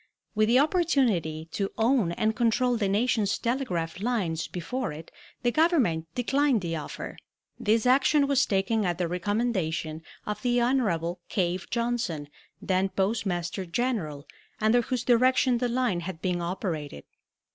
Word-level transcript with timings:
With 0.33 0.47
the 0.47 0.57
opportunity 0.57 1.47
to 1.51 1.71
own 1.77 2.11
and 2.13 2.35
control 2.35 2.75
the 2.75 2.87
nation's 2.89 3.37
telegraph 3.37 3.99
lines 4.01 4.47
before 4.47 4.91
it 4.91 5.11
the 5.43 5.51
Government 5.51 6.07
declined 6.15 6.61
the 6.61 6.75
offer. 6.75 7.19
This 7.59 7.85
action 7.85 8.25
was 8.25 8.47
taken 8.47 8.83
at 8.83 8.97
the 8.97 9.07
recommendation 9.07 10.01
of 10.25 10.41
the 10.41 10.59
Hon. 10.59 11.17
Cave 11.29 11.67
Johnson, 11.69 12.29
then 12.59 12.89
Postmaster 12.89 13.63
General, 13.63 14.25
under 14.59 14.81
whose 14.81 15.03
direction 15.03 15.59
the 15.59 15.69
line 15.69 15.99
had 15.99 16.19
been 16.19 16.41
operated. 16.41 17.03